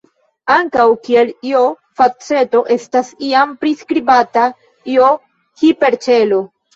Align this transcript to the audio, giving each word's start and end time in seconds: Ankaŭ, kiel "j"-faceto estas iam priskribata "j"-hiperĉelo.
Ankaŭ, 0.51 0.85
kiel 1.07 1.27
"j"-faceto 1.47 2.61
estas 2.75 3.11
iam 3.27 3.51
priskribata 3.65 4.47
"j"-hiperĉelo. 4.95 6.41